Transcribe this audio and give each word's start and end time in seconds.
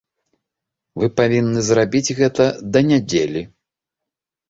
Вы 1.01 1.09
павінны 1.19 1.59
зрабіць 1.69 2.15
гэта 2.23 2.51
да 2.73 2.79
нядзелі. 2.91 3.49